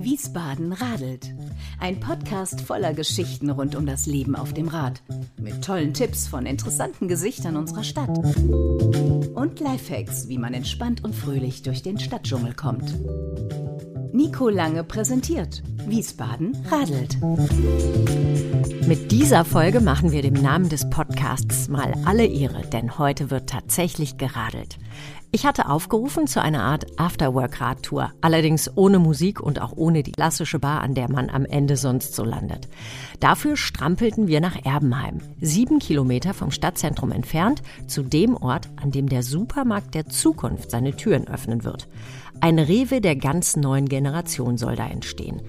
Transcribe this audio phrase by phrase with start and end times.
[0.00, 1.34] Wiesbaden radelt.
[1.80, 5.02] Ein Podcast voller Geschichten rund um das Leben auf dem Rad.
[5.40, 8.08] Mit tollen Tipps von interessanten Gesichtern unserer Stadt.
[8.08, 12.94] Und Lifehacks, wie man entspannt und fröhlich durch den Stadtdschungel kommt.
[14.12, 15.62] Nico Lange präsentiert.
[15.86, 17.18] Wiesbaden radelt.
[18.86, 23.50] Mit dieser Folge machen wir dem Namen des Podcasts mal alle Ehre, denn heute wird
[23.50, 24.78] tatsächlich geradelt.
[25.30, 30.58] Ich hatte aufgerufen zu einer Art Afterwork-Radtour, allerdings ohne Musik und auch ohne die klassische
[30.58, 32.66] Bar, an der man am Ende sonst so landet.
[33.20, 39.06] Dafür strampelten wir nach Erbenheim, sieben Kilometer vom Stadtzentrum entfernt, zu dem Ort, an dem
[39.10, 41.88] der Supermarkt der Zukunft seine Türen öffnen wird.
[42.40, 43.97] Ein Rewe der ganz neuen Generation
[44.56, 45.42] soll da entstehen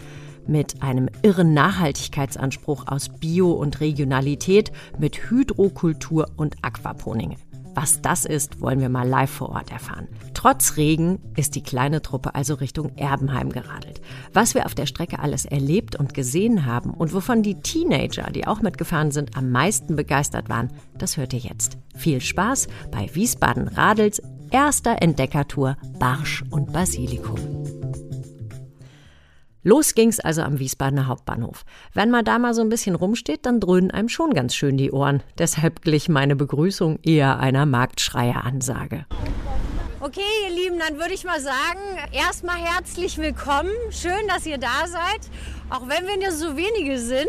[0.49, 7.37] mit einem irren Nachhaltigkeitsanspruch aus Bio und Regionalität, mit Hydrokultur und Aquaponing.
[7.75, 10.07] Was das ist, wollen wir mal live vor Ort erfahren.
[10.33, 14.01] Trotz Regen ist die kleine Truppe also Richtung Erbenheim geradelt.
[14.33, 18.47] Was wir auf der Strecke alles erlebt und gesehen haben und wovon die Teenager, die
[18.47, 21.77] auch mitgefahren sind, am meisten begeistert waren, das hört ihr jetzt.
[21.95, 27.37] Viel Spaß bei Wiesbaden Radels erster Entdeckertour Barsch und Basilikum.
[29.61, 31.65] Los ging's also am Wiesbadener Hauptbahnhof.
[31.93, 34.91] Wenn man da mal so ein bisschen rumsteht, dann dröhnen einem schon ganz schön die
[34.91, 35.21] Ohren.
[35.37, 39.05] Deshalb glich meine Begrüßung eher einer Marktschreieransage.
[39.99, 41.79] Okay, ihr Lieben, dann würde ich mal sagen,
[42.13, 43.71] erstmal herzlich willkommen.
[43.89, 45.29] Schön, dass ihr da seid.
[45.69, 47.27] Auch wenn wir nur so wenige sind.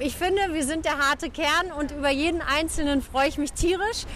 [0.00, 4.06] Ich finde, wir sind der harte Kern und über jeden Einzelnen freue ich mich tierisch.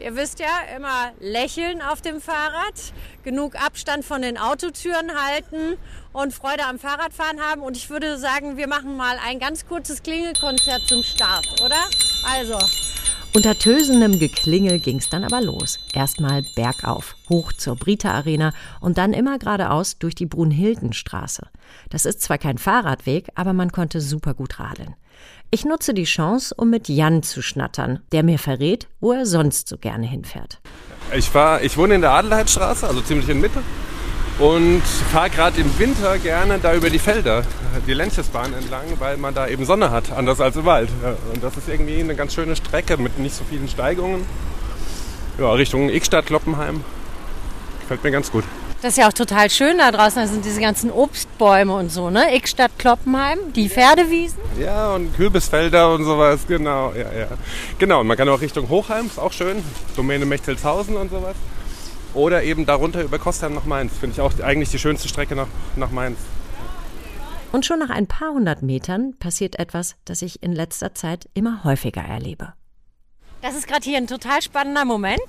[0.00, 2.92] Ihr wisst ja, immer lächeln auf dem Fahrrad,
[3.24, 5.76] genug Abstand von den Autotüren halten
[6.12, 7.62] und Freude am Fahrradfahren haben.
[7.62, 11.80] Und ich würde sagen, wir machen mal ein ganz kurzes Klingelkonzert zum Start, oder?
[12.24, 12.58] Also.
[13.34, 15.78] Unter tösendem Geklingel ging's dann aber los.
[15.92, 21.46] Erstmal bergauf, hoch zur Brita Arena und dann immer geradeaus durch die Brunhildenstraße.
[21.90, 24.94] Das ist zwar kein Fahrradweg, aber man konnte super gut radeln.
[25.50, 29.68] Ich nutze die Chance, um mit Jan zu schnattern, der mir verrät, wo er sonst
[29.68, 30.60] so gerne hinfährt.
[31.14, 33.62] Ich, fahr, ich wohne in der Adelheidstraße, also ziemlich in Mitte.
[34.38, 34.82] Und
[35.12, 37.42] fahre gerade im Winter gerne da über die Felder,
[37.88, 40.90] die Lenchesbahn entlang, weil man da eben Sonne hat, anders als im Wald.
[41.34, 44.24] Und das ist irgendwie eine ganz schöne Strecke mit nicht so vielen Steigungen.
[45.38, 46.84] Ja, Richtung Ickstadt, Kloppenheim.
[47.80, 48.44] Gefällt mir ganz gut.
[48.80, 50.22] Das ist ja auch total schön da draußen.
[50.22, 52.36] Da sind diese ganzen Obstbäume und so, ne?
[52.36, 54.38] Ickstadt, Kloppenheim, die Pferdewiesen.
[54.60, 56.92] Ja, und Kürbisfelder und sowas, genau.
[56.92, 57.26] Ja, ja.
[57.80, 59.64] Genau, und man kann auch Richtung Hochheim, ist auch schön.
[59.96, 61.34] Domäne Mechtelshausen und sowas.
[62.18, 63.92] Oder eben darunter über Kostheim nach Mainz.
[63.96, 65.46] Finde ich auch eigentlich die schönste Strecke nach,
[65.76, 66.18] nach Mainz.
[67.52, 71.62] Und schon nach ein paar hundert Metern passiert etwas, das ich in letzter Zeit immer
[71.62, 72.54] häufiger erlebe.
[73.40, 75.22] Das ist gerade hier ein total spannender Moment.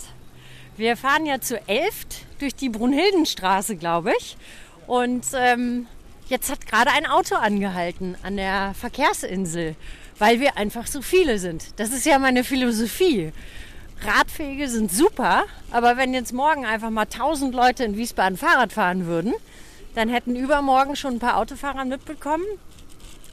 [0.77, 4.35] Wir fahren ja zu Elft durch die Brunhildenstraße, glaube ich.
[4.87, 5.85] Und ähm,
[6.27, 9.75] jetzt hat gerade ein Auto angehalten an der Verkehrsinsel,
[10.17, 11.79] weil wir einfach so viele sind.
[11.79, 13.31] Das ist ja meine Philosophie.
[14.03, 19.05] Radfähige sind super, aber wenn jetzt morgen einfach mal 1000 Leute in Wiesbaden Fahrrad fahren
[19.05, 19.33] würden,
[19.95, 22.45] dann hätten übermorgen schon ein paar Autofahrer mitbekommen,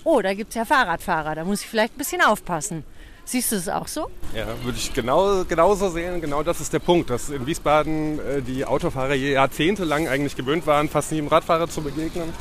[0.05, 2.84] oh, da gibt es ja Fahrradfahrer, da muss ich vielleicht ein bisschen aufpassen.
[3.25, 4.09] Siehst du es auch so?
[4.37, 6.21] Ja, würde ich genau, genauso sehen.
[6.21, 10.88] Genau das ist der Punkt, dass in Wiesbaden äh, die Autofahrer jahrzehntelang eigentlich gewöhnt waren,
[10.88, 12.32] fast nie einem Radfahrer zu begegnen.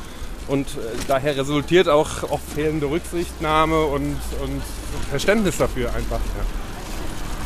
[0.48, 4.62] Und äh, daher resultiert auch oft fehlende Rücksichtnahme und, und
[5.10, 6.20] Verständnis dafür einfach.
[6.20, 6.65] Ja.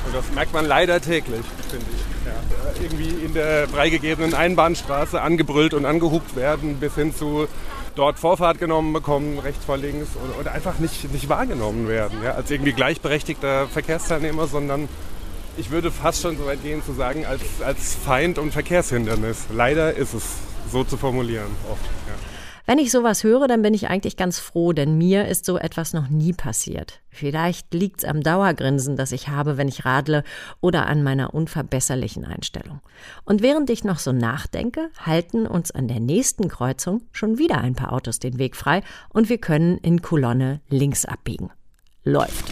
[0.10, 2.26] Und das merkt man leider täglich, finde ich.
[2.26, 2.82] Ja.
[2.82, 7.48] Irgendwie in der freigegebenen Einbahnstraße angebrüllt und angehupt werden, bis hin zu
[7.94, 12.32] dort Vorfahrt genommen bekommen, rechts vor links, oder, oder einfach nicht, nicht wahrgenommen werden, ja,
[12.32, 14.90] als irgendwie gleichberechtigter Verkehrsteilnehmer, sondern
[15.58, 19.46] ich würde fast schon so weit gehen zu sagen, als, als Feind und Verkehrshindernis.
[19.54, 20.24] Leider ist es
[20.72, 21.99] so zu formulieren oft.
[22.70, 25.94] Wenn ich sowas höre, dann bin ich eigentlich ganz froh, denn mir ist so etwas
[25.94, 27.02] noch nie passiert.
[27.10, 30.24] Vielleicht liegt's am Dauergrinsen, das ich habe, wenn ich radle,
[30.62, 32.80] oder an meiner unverbesserlichen Einstellung.
[33.26, 37.74] Und während ich noch so nachdenke, halten uns an der nächsten Kreuzung schon wieder ein
[37.74, 41.50] paar Autos den Weg frei und wir können in Kolonne links abbiegen.
[42.04, 42.52] Läuft.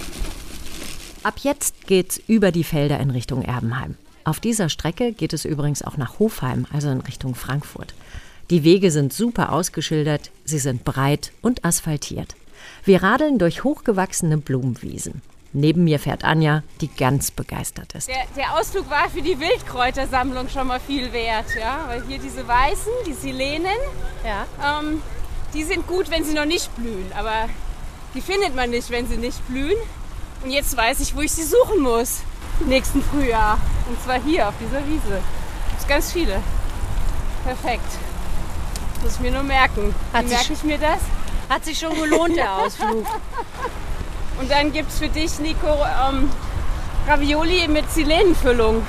[1.22, 3.94] Ab jetzt geht's über die Felder in Richtung Erbenheim.
[4.24, 7.94] Auf dieser Strecke geht es übrigens auch nach Hofheim, also in Richtung Frankfurt.
[8.50, 12.36] Die Wege sind super ausgeschildert, sie sind breit und asphaltiert.
[12.86, 15.22] Wir radeln durch hochgewachsene Blumenwiesen.
[15.52, 18.08] Neben mir fährt Anja, die ganz begeistert ist.
[18.08, 22.48] Der, der, Ausflug war für die Wildkräutersammlung schon mal viel wert, ja, weil hier diese
[22.48, 23.78] weißen, die Silenen,
[24.24, 24.46] ja,
[24.80, 25.02] ähm,
[25.54, 27.50] die sind gut, wenn sie noch nicht blühen, aber
[28.14, 29.78] die findet man nicht, wenn sie nicht blühen.
[30.44, 32.22] Und jetzt weiß ich, wo ich sie suchen muss
[32.62, 33.60] im nächsten Frühjahr.
[33.90, 35.22] Und zwar hier auf dieser Wiese.
[35.70, 36.42] Gibt es ganz viele.
[37.44, 38.07] Perfekt.
[39.04, 39.94] Muss ich mir nur merken.
[40.14, 41.00] Hat Wie sich- merke ich mir das?
[41.50, 43.06] Hat sich schon gelohnt, der Ausflug.
[44.40, 45.68] Und dann gibt es für dich, Nico,
[46.10, 46.30] ähm,
[47.08, 48.86] Ravioli mit Silenenfüllung.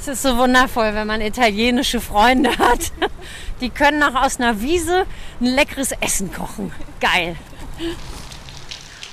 [0.00, 2.90] Es ist so wundervoll, wenn man italienische Freunde hat.
[3.60, 5.04] Die können auch aus einer Wiese
[5.40, 6.72] ein leckeres Essen kochen.
[7.00, 7.36] Geil.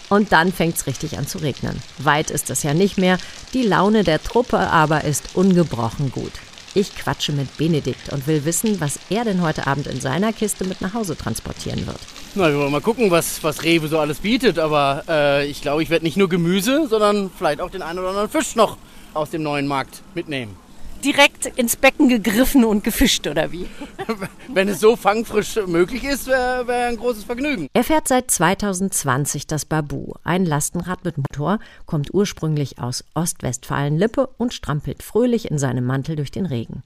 [0.10, 1.82] Und dann fängt's richtig an zu regnen.
[1.98, 3.18] Weit ist es ja nicht mehr.
[3.54, 6.32] Die Laune der Truppe aber ist ungebrochen gut.
[6.76, 10.66] Ich quatsche mit Benedikt und will wissen, was er denn heute Abend in seiner Kiste
[10.66, 12.00] mit nach Hause transportieren wird.
[12.34, 14.58] Na, wir wollen mal gucken, was, was Rewe so alles bietet.
[14.58, 18.10] Aber äh, ich glaube, ich werde nicht nur Gemüse, sondern vielleicht auch den einen oder
[18.10, 18.78] anderen Fisch noch
[19.14, 20.56] aus dem neuen Markt mitnehmen.
[21.04, 23.68] Direkt ins Becken gegriffen und gefischt, oder wie?
[24.54, 27.68] Wenn es so fangfrisch möglich ist, wäre wär ein großes Vergnügen.
[27.74, 34.54] Er fährt seit 2020 das Babu, ein Lastenrad mit Motor, kommt ursprünglich aus Ostwestfalen-Lippe und
[34.54, 36.84] strampelt fröhlich in seinem Mantel durch den Regen.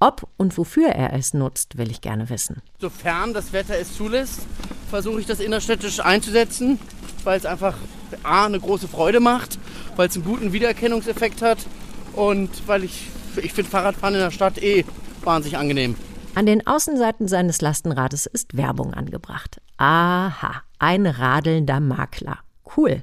[0.00, 2.60] Ob und wofür er es nutzt, will ich gerne wissen.
[2.80, 4.40] Sofern das Wetter es zulässt,
[4.90, 6.80] versuche ich das innerstädtisch einzusetzen,
[7.22, 7.76] weil es einfach
[8.24, 9.60] A, eine große Freude macht,
[9.94, 11.58] weil es einen guten Wiedererkennungseffekt hat
[12.14, 13.06] und weil ich,
[13.36, 14.84] ich finde Fahrradfahren in der Stadt eh
[15.24, 15.96] wahnsinnig angenehm.
[16.34, 19.60] An den Außenseiten seines Lastenrades ist Werbung angebracht.
[19.76, 22.38] Aha, ein radelnder Makler.
[22.74, 23.02] Cool.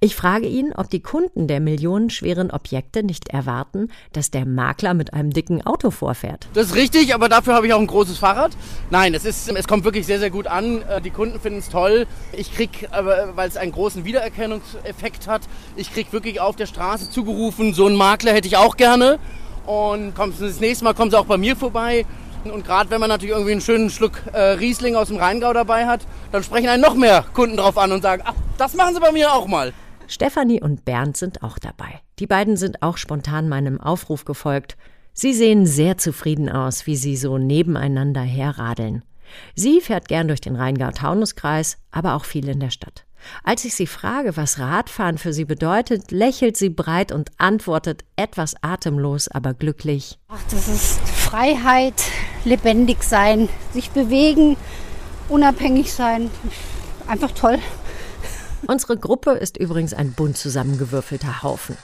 [0.00, 5.14] Ich frage ihn, ob die Kunden der millionenschweren Objekte nicht erwarten, dass der Makler mit
[5.14, 6.48] einem dicken Auto vorfährt.
[6.54, 8.56] Das ist richtig, aber dafür habe ich auch ein großes Fahrrad.
[8.90, 10.82] Nein, es, ist, es kommt wirklich sehr, sehr gut an.
[10.82, 12.06] Äh, Die Kunden finden es toll.
[12.32, 15.42] Ich krieg, aber weil es einen großen Wiedererkennungseffekt hat,
[15.76, 19.20] ich krieg wirklich auf der Straße zugerufen, so einen Makler hätte ich auch gerne.
[19.66, 22.04] Und kommst, das nächste Mal kommen sie auch bei mir vorbei.
[22.44, 25.86] Und gerade wenn man natürlich irgendwie einen schönen Schluck äh, Riesling aus dem Rheingau dabei
[25.86, 29.00] hat, dann sprechen einen noch mehr Kunden drauf an und sagen, ach, das machen sie
[29.00, 29.72] bei mir auch mal.
[30.06, 32.00] Stefanie und Bernd sind auch dabei.
[32.18, 34.76] Die beiden sind auch spontan meinem Aufruf gefolgt.
[35.14, 39.02] Sie sehen sehr zufrieden aus, wie sie so nebeneinander herradeln.
[39.54, 43.06] Sie fährt gern durch den Rheingau-Taunus-Kreis, aber auch viel in der Stadt.
[43.42, 48.54] Als ich sie frage, was Radfahren für sie bedeutet, lächelt sie breit und antwortet etwas
[48.62, 50.18] atemlos, aber glücklich.
[50.28, 52.02] Ach, das ist Freiheit,
[52.44, 54.56] lebendig sein, sich bewegen,
[55.28, 56.30] unabhängig sein.
[57.06, 57.58] Einfach toll.
[58.66, 61.76] Unsere Gruppe ist übrigens ein bunt zusammengewürfelter Haufen.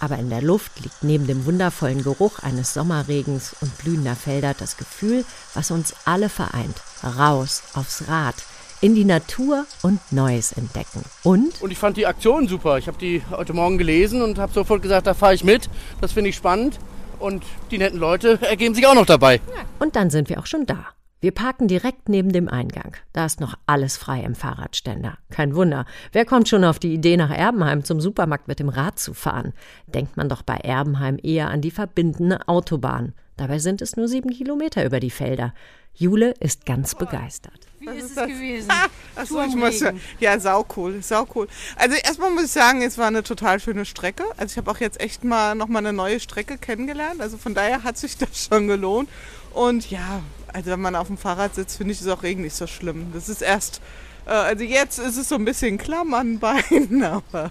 [0.00, 4.76] Aber in der Luft liegt neben dem wundervollen Geruch eines Sommerregens und blühender Felder das
[4.76, 5.24] Gefühl,
[5.54, 6.76] was uns alle vereint.
[7.02, 8.36] Raus, aufs Rad,
[8.80, 11.02] in die Natur und Neues entdecken.
[11.24, 12.78] Und Und ich fand die Aktion super.
[12.78, 15.68] Ich habe die heute Morgen gelesen und habe sofort gesagt, da fahre ich mit.
[16.00, 16.78] Das finde ich spannend.
[17.18, 19.40] Und die netten Leute ergeben sich auch noch dabei.
[19.78, 20.86] Und dann sind wir auch schon da.
[21.20, 22.96] Wir parken direkt neben dem Eingang.
[23.12, 25.18] Da ist noch alles frei im Fahrradständer.
[25.30, 25.84] Kein Wunder.
[26.12, 29.52] Wer kommt schon auf die Idee, nach Erbenheim zum Supermarkt mit dem Rad zu fahren?
[29.88, 33.14] Denkt man doch bei Erbenheim eher an die verbindende Autobahn.
[33.36, 35.54] Dabei sind es nur sieben Kilometer über die Felder.
[35.98, 37.68] Jule ist ganz begeistert.
[37.80, 38.70] Wie ist es gewesen?
[39.16, 39.84] Achso, Tour im ich muss
[40.20, 41.48] ja, sau cool, sau cool.
[41.76, 44.22] Also erstmal muss ich sagen, es war eine total schöne Strecke.
[44.36, 47.20] Also ich habe auch jetzt echt mal noch mal eine neue Strecke kennengelernt.
[47.20, 49.08] Also von daher hat sich das schon gelohnt.
[49.54, 50.22] Und ja,
[50.52, 53.10] also wenn man auf dem Fahrrad sitzt, finde ich es auch Regen nicht so schlimm.
[53.12, 53.80] Das ist erst,
[54.26, 57.50] äh, also jetzt ist es so ein bisschen klamm an den Beinen, aber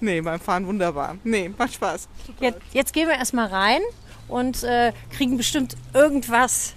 [0.00, 1.16] nee, beim Fahren wunderbar.
[1.24, 2.08] Nee, macht Spaß.
[2.40, 3.80] Jetzt, jetzt gehen wir erstmal rein
[4.28, 6.74] und äh, kriegen bestimmt irgendwas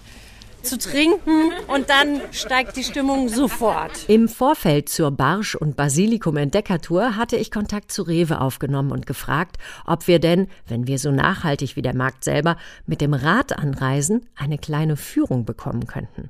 [0.65, 4.07] zu trinken und dann steigt die Stimmung sofort.
[4.07, 10.07] Im Vorfeld zur Barsch- und Basilikum-Entdeckertour hatte ich Kontakt zu Rewe aufgenommen und gefragt, ob
[10.07, 14.57] wir denn, wenn wir so nachhaltig wie der Markt selber mit dem Rad anreisen, eine
[14.57, 16.29] kleine Führung bekommen könnten.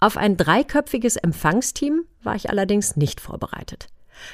[0.00, 3.88] Auf ein dreiköpfiges Empfangsteam war ich allerdings nicht vorbereitet.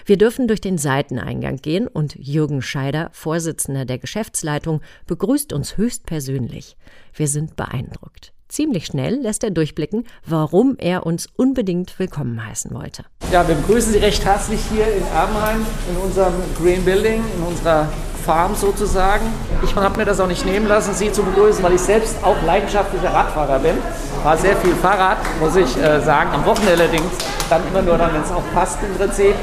[0.04, 6.76] Wir dürfen durch den Seiteneingang gehen und Jürgen Scheider, Vorsitzender der Geschäftsleitung, begrüßt uns höchstpersönlich.
[7.14, 8.32] Wir sind beeindruckt.
[8.50, 13.04] Ziemlich schnell lässt er durchblicken, warum er uns unbedingt willkommen heißen wollte.
[13.30, 17.88] Ja, wir begrüßen Sie recht herzlich hier in Erbenheim, in unserem Green Building, in unserer
[18.26, 19.24] Farm sozusagen.
[19.62, 22.34] Ich habe mir das auch nicht nehmen lassen, Sie zu begrüßen, weil ich selbst auch
[22.44, 23.76] leidenschaftlicher Radfahrer bin.
[24.24, 26.30] War sehr viel Fahrrad, muss ich äh, sagen.
[26.34, 27.12] Am Wochenende allerdings
[27.48, 29.36] dann immer nur dann, wenn es auch passt im Prinzip.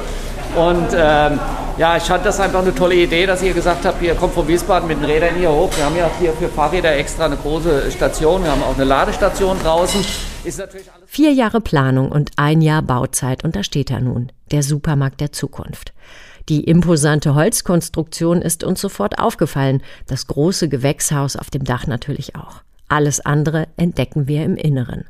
[0.54, 1.40] Und ähm,
[1.78, 4.48] ja, ich fand das einfach eine tolle Idee, dass ihr gesagt habt, ihr kommt von
[4.48, 5.70] Wiesbaden mit den Rädern hier hoch.
[5.76, 8.44] Wir haben ja hier für Fahrräder extra eine große Station.
[8.44, 10.04] Wir haben auch eine Ladestation draußen.
[11.06, 15.32] Vier Jahre Planung und ein Jahr Bauzeit und da steht er nun, der Supermarkt der
[15.32, 15.94] Zukunft.
[16.50, 22.62] Die imposante Holzkonstruktion ist uns sofort aufgefallen, das große Gewächshaus auf dem Dach natürlich auch.
[22.88, 25.06] Alles andere entdecken wir im Inneren.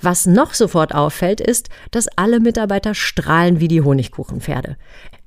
[0.00, 4.76] Was noch sofort auffällt, ist, dass alle Mitarbeiter strahlen wie die Honigkuchenpferde.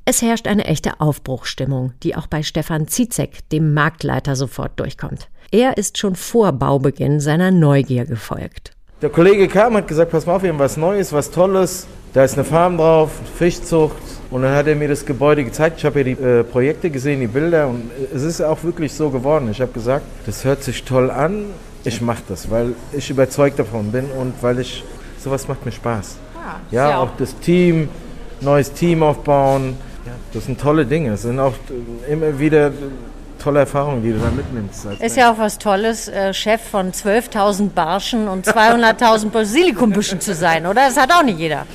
[0.08, 5.30] Es herrscht eine echte Aufbruchstimmung, die auch bei Stefan Zizek, dem Marktleiter, sofort durchkommt.
[5.52, 8.74] Er ist schon vor Baubeginn seiner Neugier gefolgt.
[9.02, 11.88] Der Kollege kam, hat gesagt, pass mal auf, wir haben was Neues, was Tolles.
[12.14, 13.96] Da ist eine Farm drauf, Fischzucht.
[14.30, 15.80] Und dann hat er mir das Gebäude gezeigt.
[15.80, 17.68] Ich habe hier die äh, Projekte gesehen, die Bilder.
[17.68, 19.50] Und es ist auch wirklich so geworden.
[19.50, 21.46] Ich habe gesagt, das hört sich toll an.
[21.84, 24.84] Ich mache das, weil ich überzeugt davon bin und weil ich,
[25.18, 26.18] sowas macht mir Spaß.
[26.36, 27.90] Ah, ja, ja, auch das Team,
[28.42, 29.76] neues Team aufbauen.
[30.36, 31.14] Das sind tolle Dinge.
[31.14, 31.54] Es sind auch
[32.10, 32.74] immer wieder
[33.42, 34.86] tolle Erfahrungen, die du da mitnimmst.
[35.00, 40.66] Ist ja auch was Tolles, äh, Chef von 12.000 Barschen und 200.000 Basilikumbüschen zu sein,
[40.66, 40.88] oder?
[40.88, 41.66] Das hat auch nicht jeder.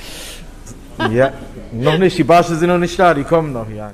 [1.09, 1.33] Ja,
[1.71, 2.15] noch nicht.
[2.19, 3.93] Die Barsche sind noch nicht da, die kommen noch, ja.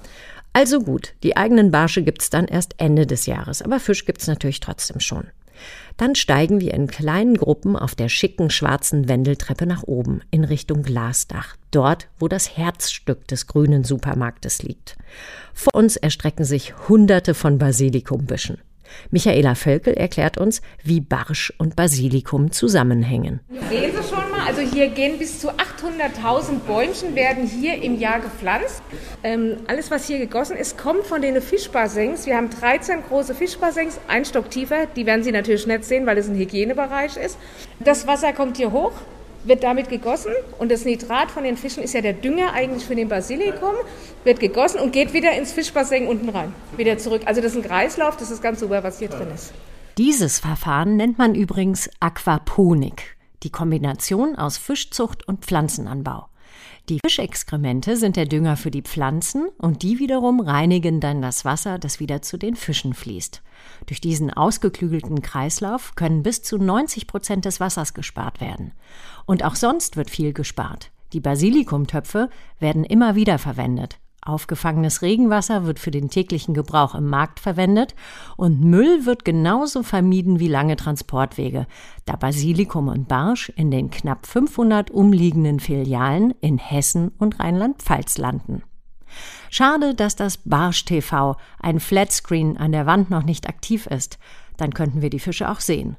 [0.52, 4.22] Also gut, die eigenen Barsche gibt es dann erst Ende des Jahres, aber Fisch gibt
[4.22, 5.28] es natürlich trotzdem schon.
[5.98, 10.84] Dann steigen wir in kleinen Gruppen auf der schicken schwarzen Wendeltreppe nach oben in Richtung
[10.84, 14.96] Glasdach, dort, wo das Herzstück des grünen Supermarktes liegt.
[15.54, 18.60] Vor uns erstrecken sich hunderte von Basilikumbüschen.
[19.12, 23.42] Michaela Völkel erklärt uns, wie Barsch und Basilikum zusammenhängen.
[23.50, 23.92] Mal,
[24.48, 28.82] also hier gehen bis zu 800.000 Bäumchen werden hier im Jahr gepflanzt.
[29.22, 32.25] Ähm, alles, was hier gegossen ist, kommt von den Fischbassins.
[32.25, 34.86] Wir haben 13 große Fischbassins, ein Stock tiefer.
[34.96, 37.38] Die werden Sie natürlich nicht sehen, weil es ein Hygienebereich ist.
[37.82, 38.94] Das Wasser kommt hier hoch
[39.44, 42.96] wird damit gegossen und das Nitrat von den Fischen ist ja der Dünger eigentlich für
[42.96, 43.75] den Basilikum,
[44.25, 47.22] wird gegossen und geht wieder ins Fischbassin unten rein, wieder zurück.
[47.25, 49.54] Also das ist ein Kreislauf, das ist ganz super, was hier drin ist.
[49.98, 56.27] Dieses Verfahren nennt man übrigens Aquaponik, die Kombination aus Fischzucht und Pflanzenanbau.
[56.89, 61.79] Die Fischexkremente sind der Dünger für die Pflanzen und die wiederum reinigen dann das Wasser,
[61.79, 63.41] das wieder zu den Fischen fließt.
[63.88, 68.72] Durch diesen ausgeklügelten Kreislauf können bis zu 90 Prozent des Wassers gespart werden.
[69.25, 70.91] Und auch sonst wird viel gespart.
[71.13, 72.29] Die Basilikumtöpfe
[72.60, 74.00] werden immer wieder verwendet.
[74.27, 77.96] Aufgefangenes Regenwasser wird für den täglichen Gebrauch im Markt verwendet
[78.36, 81.67] und Müll wird genauso vermieden wie lange Transportwege,
[82.05, 88.63] da Basilikum und Barsch in den knapp 500 umliegenden Filialen in Hessen und Rheinland-Pfalz landen.
[89.50, 94.19] Schade, dass das Barsch TV, ein Flatscreen an der Wand noch nicht aktiv ist.
[94.57, 95.96] Dann könnten wir die Fische auch sehen.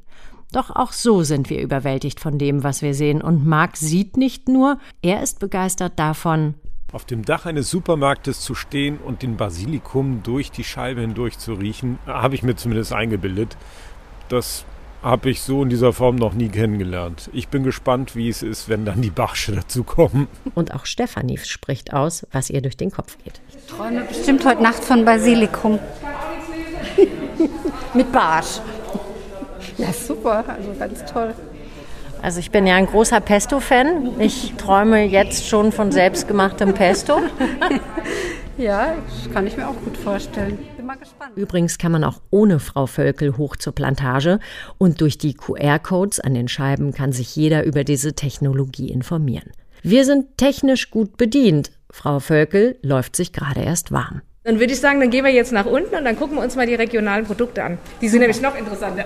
[0.52, 3.20] Doch auch so sind wir überwältigt von dem, was wir sehen.
[3.20, 6.54] Und Marc sieht nicht nur, er ist begeistert davon,
[6.92, 11.54] auf dem Dach eines Supermarktes zu stehen und den Basilikum durch die Scheibe hindurch zu
[11.54, 13.56] riechen, habe ich mir zumindest eingebildet.
[14.28, 14.64] Das
[15.02, 17.30] habe ich so in dieser Form noch nie kennengelernt.
[17.32, 20.26] Ich bin gespannt, wie es ist, wenn dann die Barsche dazu kommen.
[20.54, 23.40] Und auch Stefanie spricht aus, was ihr durch den Kopf geht.
[23.48, 25.78] Ich träume bestimmt heute Nacht von Basilikum.
[27.94, 28.60] Mit Barsch.
[29.76, 31.34] Ja, super, also ganz toll.
[32.22, 34.20] Also ich bin ja ein großer Pesto-Fan.
[34.20, 37.20] Ich träume jetzt schon von selbstgemachtem Pesto.
[38.58, 40.58] ja, das kann ich mir auch gut vorstellen.
[40.76, 41.32] Bin mal gespannt.
[41.36, 44.40] Übrigens kann man auch ohne Frau Völkel hoch zur Plantage
[44.78, 49.52] und durch die QR-Codes an den Scheiben kann sich jeder über diese Technologie informieren.
[49.82, 51.70] Wir sind technisch gut bedient.
[51.90, 54.22] Frau Völkel läuft sich gerade erst warm.
[54.42, 56.56] Dann würde ich sagen, dann gehen wir jetzt nach unten und dann gucken wir uns
[56.56, 57.78] mal die regionalen Produkte an.
[58.00, 59.04] Die sind nämlich noch interessanter.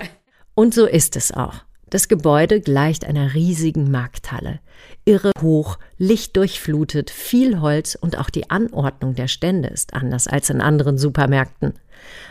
[0.55, 1.65] Und so ist es auch.
[1.93, 4.61] Das Gebäude gleicht einer riesigen Markthalle.
[5.05, 10.63] Irre hoch, lichtdurchflutet, viel Holz und auch die Anordnung der Stände ist anders als in
[10.63, 11.75] anderen Supermärkten.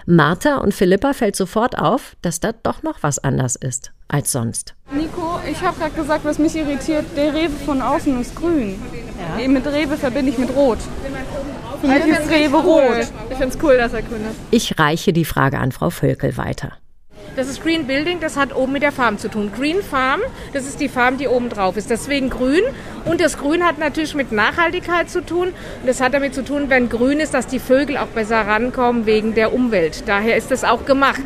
[0.08, 4.74] Martha und Philippa fällt sofort auf, dass da doch noch was anders ist als sonst.
[4.92, 8.82] Nico, ich habe gerade gesagt, was mich irritiert, der Rewe von außen ist grün.
[9.38, 9.48] Ja.
[9.48, 10.80] Mit Rewe verbinde ich mit Rot.
[11.82, 13.12] Für mich ist Rewe rot.
[13.30, 14.40] Ich finde es cool, dass er grün ist.
[14.50, 16.74] Ich reiche die Frage an Frau Völkel weiter.
[17.38, 19.52] Das ist Green Building, das hat oben mit der Farm zu tun.
[19.56, 20.20] Green Farm,
[20.52, 21.90] das ist die Farm, die oben drauf ist.
[21.90, 22.64] Deswegen grün.
[23.06, 25.48] Und das Grün hat natürlich mit Nachhaltigkeit zu tun.
[25.48, 29.06] Und das hat damit zu tun, wenn grün ist, dass die Vögel auch besser rankommen
[29.06, 30.04] wegen der Umwelt.
[30.08, 31.24] Daher ist das auch gemacht.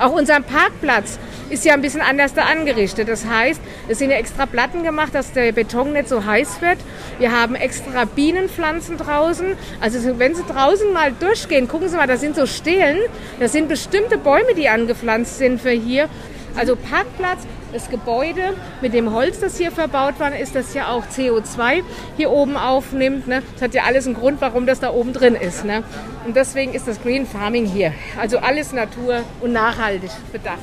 [0.00, 1.18] Auch unser Parkplatz
[1.50, 3.06] ist ja ein bisschen anders da angerichtet.
[3.06, 6.78] Das heißt, es sind ja extra Platten gemacht, dass der Beton nicht so heiß wird.
[7.18, 9.58] Wir haben extra Bienenpflanzen draußen.
[9.78, 12.96] Also wenn Sie draußen mal durchgehen, gucken Sie mal, da sind so Stelen.
[13.40, 16.08] Das sind bestimmte Bäume, die angepflanzt sind für hier.
[16.56, 17.40] Also Parkplatz,
[17.72, 21.82] das Gebäude mit dem Holz, das hier verbaut war, ist, das ja auch CO2
[22.16, 23.28] hier oben aufnimmt.
[23.28, 23.42] Ne?
[23.54, 25.64] Das hat ja alles einen Grund, warum das da oben drin ist.
[25.64, 25.82] Ne?
[26.26, 27.92] Und deswegen ist das Green Farming hier.
[28.18, 30.58] Also alles Natur und nachhaltig bedacht.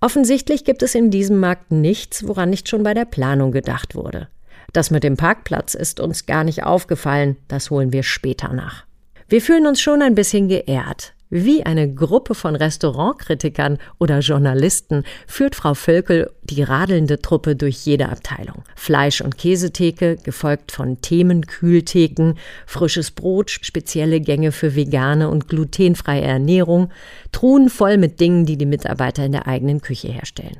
[0.00, 4.28] Offensichtlich gibt es in diesem Markt nichts, woran nicht schon bei der Planung gedacht wurde.
[4.72, 8.84] Das mit dem Parkplatz ist uns gar nicht aufgefallen, das holen wir später nach.
[9.28, 11.14] Wir fühlen uns schon ein bisschen geehrt.
[11.28, 18.08] Wie eine Gruppe von Restaurantkritikern oder Journalisten führt Frau Völkel die radelnde Truppe durch jede
[18.10, 18.62] Abteilung.
[18.76, 26.90] Fleisch- und Käsetheke, gefolgt von Themenkühltheken, frisches Brot, spezielle Gänge für vegane und glutenfreie Ernährung,
[27.32, 30.58] Truhen voll mit Dingen, die die Mitarbeiter in der eigenen Küche herstellen.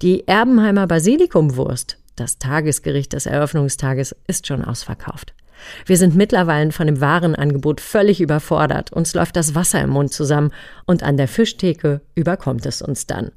[0.00, 5.34] Die Erbenheimer Basilikumwurst, das Tagesgericht des Eröffnungstages, ist schon ausverkauft.
[5.84, 8.92] Wir sind mittlerweile von dem Warenangebot völlig überfordert.
[8.92, 10.52] Uns läuft das Wasser im Mund zusammen
[10.86, 13.32] und an der Fischtheke überkommt es uns dann.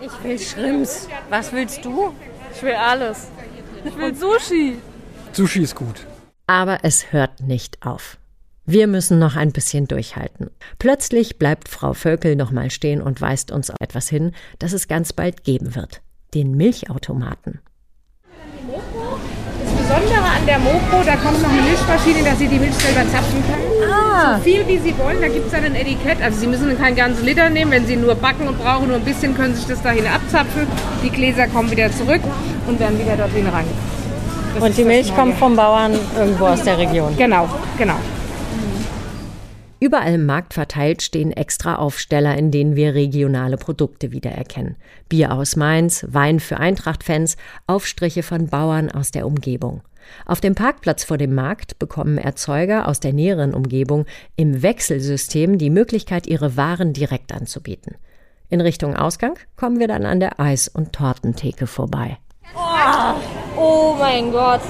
[0.00, 1.08] Ich will Schrimps.
[1.28, 2.12] Was willst du?
[2.54, 3.28] Ich will alles.
[3.84, 4.78] Ich will Sushi.
[5.32, 6.06] Sushi ist gut.
[6.46, 8.18] Aber es hört nicht auf.
[8.66, 10.50] Wir müssen noch ein bisschen durchhalten.
[10.78, 15.12] Plötzlich bleibt Frau Völkel noch mal stehen und weist uns etwas hin, das es ganz
[15.12, 16.02] bald geben wird.
[16.34, 17.60] Den Milchautomaten.
[19.90, 23.42] Besondere an der Mopo, da kommt noch eine Milchmaschine, dass Sie die Milch selber zapfen
[23.42, 23.90] können.
[23.92, 24.36] Ah.
[24.36, 26.22] So viel wie Sie wollen, da gibt es dann ein Etikett.
[26.22, 29.04] Also Sie müssen keinen ganzen Liter nehmen, wenn Sie nur backen und brauchen nur ein
[29.04, 30.68] bisschen, können Sie sich das dahin abzapfen.
[31.02, 32.20] Die Gläser kommen wieder zurück
[32.68, 33.64] und werden wieder dorthin rein.
[34.54, 37.16] Das Und die Milch kommt vom Bauern irgendwo aus der Region.
[37.16, 37.96] Genau, genau.
[39.80, 44.76] Überall im Markt verteilt stehen extra Aufsteller, in denen wir regionale Produkte wiedererkennen.
[45.08, 49.80] Bier aus Mainz, Wein für Eintracht-Fans, Aufstriche von Bauern aus der Umgebung.
[50.26, 54.04] Auf dem Parkplatz vor dem Markt bekommen Erzeuger aus der näheren Umgebung
[54.36, 57.96] im Wechselsystem die Möglichkeit, ihre Waren direkt anzubieten.
[58.50, 62.18] In Richtung Ausgang kommen wir dann an der Eis- und Tortentheke vorbei.
[62.54, 63.39] Oh
[63.98, 64.60] mein Gott.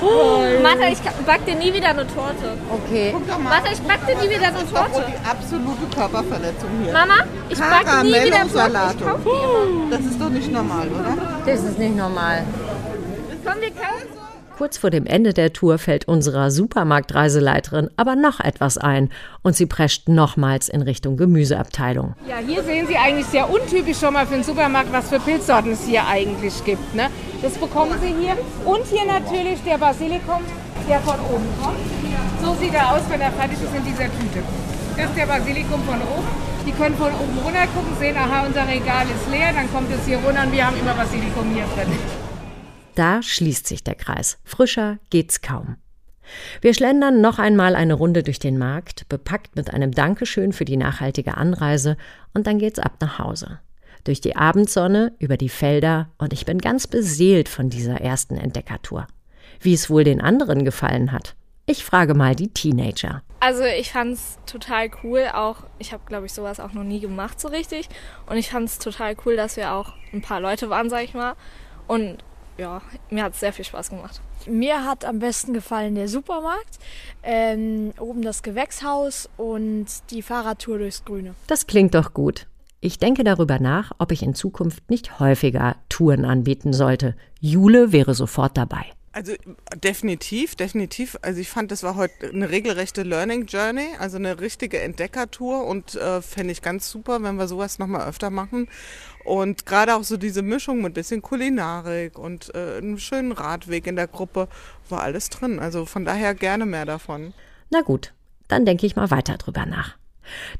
[0.63, 2.57] Martha, ich back dir nie wieder eine Torte.
[2.71, 3.11] Okay.
[3.13, 3.51] Guck doch mal.
[3.51, 5.13] Martha, ich back dir nie wieder Das eine ist doch wohl Torte.
[5.13, 6.93] die absolute Körperverletzung hier.
[6.93, 7.15] Mama,
[7.49, 8.97] ich back nie wieder Torte.
[8.99, 9.91] Ich kauf die immer.
[9.91, 11.17] Das ist doch nicht normal, oder?
[11.47, 12.45] Das ist nicht normal.
[13.45, 14.20] Komm, wir kaufen.
[14.61, 19.09] Kurz vor dem Ende der Tour fällt unserer Supermarktreiseleiterin aber noch etwas ein
[19.41, 22.15] und sie prescht nochmals in Richtung Gemüseabteilung.
[22.29, 25.73] Ja, hier sehen Sie eigentlich sehr untypisch schon mal für den Supermarkt, was für Pilzsorten
[25.73, 26.95] es hier eigentlich gibt.
[26.95, 27.09] Ne?
[27.41, 28.37] Das bekommen Sie hier.
[28.67, 30.45] Und hier natürlich der Basilikum,
[30.87, 31.81] der von oben kommt.
[32.45, 34.45] So sieht er aus, wenn er fertig ist in dieser Tüte.
[34.95, 36.29] Das ist der Basilikum von oben.
[36.67, 40.05] Die können von oben runter gucken, sehen, aha, unser Regal ist leer, dann kommt es
[40.05, 42.20] hier runter und wir haben immer Basilikum hier drin.
[42.95, 44.39] Da schließt sich der Kreis.
[44.45, 45.77] Frischer geht's kaum.
[46.61, 50.77] Wir schlendern noch einmal eine Runde durch den Markt, bepackt mit einem Dankeschön für die
[50.77, 51.97] nachhaltige Anreise,
[52.35, 53.59] und dann geht's ab nach Hause.
[54.05, 59.07] Durch die Abendsonne, über die Felder, und ich bin ganz beseelt von dieser ersten Entdeckertour.
[59.61, 61.35] Wie es wohl den anderen gefallen hat.
[61.67, 63.23] Ich frage mal die Teenager.
[63.41, 67.41] Also ich fand's total cool, auch ich habe glaube ich sowas auch noch nie gemacht
[67.41, 67.89] so richtig
[68.27, 71.35] und ich fand's total cool, dass wir auch ein paar Leute waren, sag ich mal
[71.87, 72.19] und
[72.61, 74.21] ja, mir hat's sehr viel Spaß gemacht.
[74.47, 76.79] Mir hat am besten gefallen der Supermarkt,
[77.23, 81.35] ähm, oben das Gewächshaus und die Fahrradtour durchs Grüne.
[81.47, 82.47] Das klingt doch gut.
[82.81, 87.15] Ich denke darüber nach, ob ich in Zukunft nicht häufiger Touren anbieten sollte.
[87.39, 88.85] Jule wäre sofort dabei.
[89.13, 89.33] Also
[89.75, 91.19] definitiv, definitiv.
[91.23, 95.97] Also ich fand, das war heute eine regelrechte Learning Journey, also eine richtige Entdeckertour und
[95.97, 98.69] äh, fände ich ganz super, wenn wir sowas nochmal öfter machen.
[99.25, 103.97] Und gerade auch so diese Mischung mit bisschen Kulinarik und äh, einem schönen Radweg in
[103.97, 104.47] der Gruppe
[104.89, 105.59] war alles drin.
[105.59, 107.35] Also von daher gerne mehr davon.
[107.71, 108.15] Na gut,
[108.47, 109.97] dann denke ich mal weiter drüber nach.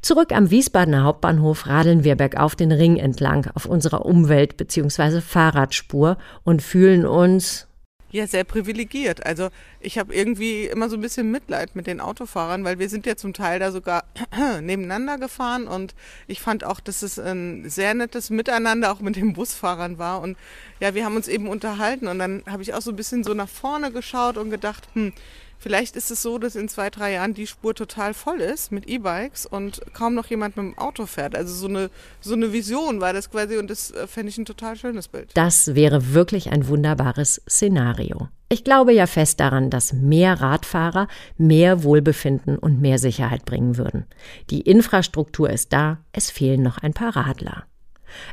[0.01, 5.21] Zurück am Wiesbadener Hauptbahnhof radeln wir bergauf den Ring entlang auf unserer Umwelt- bzw.
[5.21, 7.67] Fahrradspur und fühlen uns
[8.11, 9.25] Ja, sehr privilegiert.
[9.25, 13.05] Also ich habe irgendwie immer so ein bisschen Mitleid mit den Autofahrern, weil wir sind
[13.05, 14.03] ja zum Teil da sogar
[14.61, 15.95] nebeneinander gefahren und
[16.27, 20.37] ich fand auch, dass es ein sehr nettes Miteinander auch mit den Busfahrern war und
[20.81, 23.33] ja, wir haben uns eben unterhalten und dann habe ich auch so ein bisschen so
[23.33, 25.13] nach vorne geschaut und gedacht, hm,
[25.61, 28.89] Vielleicht ist es so, dass in zwei, drei Jahren die Spur total voll ist mit
[28.89, 31.35] E-Bikes und kaum noch jemand mit dem Auto fährt.
[31.35, 34.45] Also so eine, so eine Vision war das quasi und das äh, fände ich ein
[34.45, 35.29] total schönes Bild.
[35.35, 38.27] Das wäre wirklich ein wunderbares Szenario.
[38.49, 44.07] Ich glaube ja fest daran, dass mehr Radfahrer mehr Wohlbefinden und mehr Sicherheit bringen würden.
[44.49, 47.65] Die Infrastruktur ist da, es fehlen noch ein paar Radler.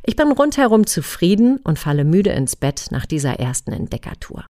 [0.02, 4.46] Ich bin rundherum zufrieden und falle müde ins Bett nach dieser ersten Entdeckertour.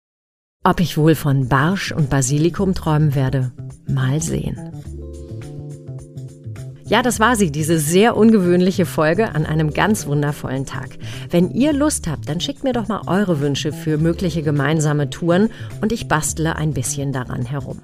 [0.65, 3.51] Ob ich wohl von Barsch und Basilikum träumen werde?
[3.85, 4.57] Mal sehen.
[6.85, 10.97] Ja, das war sie, diese sehr ungewöhnliche Folge an einem ganz wundervollen Tag.
[11.29, 15.49] Wenn ihr Lust habt, dann schickt mir doch mal eure Wünsche für mögliche gemeinsame Touren
[15.81, 17.81] und ich bastle ein bisschen daran herum.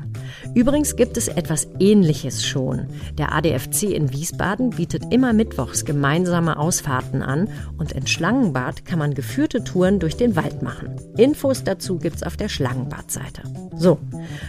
[0.53, 2.87] Übrigens gibt es etwas Ähnliches schon.
[3.17, 9.13] Der ADFC in Wiesbaden bietet immer mittwochs gemeinsame Ausfahrten an und in Schlangenbad kann man
[9.13, 10.95] geführte Touren durch den Wald machen.
[11.17, 13.43] Infos dazu gibt's auf der Schlangenbad-Seite.
[13.77, 13.97] So,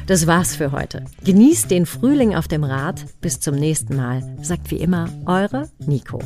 [0.06, 1.04] das war's für heute.
[1.24, 3.04] Genießt den Frühling auf dem Rad.
[3.20, 4.22] Bis zum nächsten Mal.
[4.42, 6.20] Sagt wie immer eure Nico.